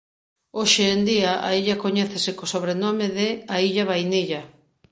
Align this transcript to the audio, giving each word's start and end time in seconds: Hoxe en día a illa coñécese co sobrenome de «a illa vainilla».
Hoxe 0.59 0.83
en 0.95 1.01
día 1.09 1.31
a 1.47 1.49
illa 1.59 1.81
coñécese 1.83 2.31
co 2.37 2.45
sobrenome 2.53 3.07
de 3.17 3.29
«a 3.53 3.55
illa 3.69 3.87
vainilla». 3.91 4.41